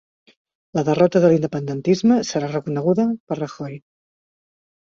[0.77, 3.79] La derrota de l'independentisme serà reconeguda per Rajoy